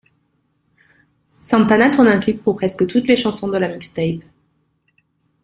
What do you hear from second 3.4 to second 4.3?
de la mixtape.